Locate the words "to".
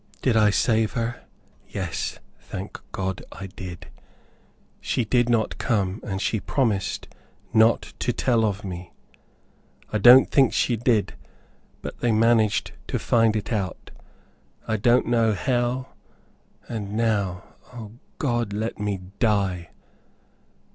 7.99-8.11, 12.87-12.97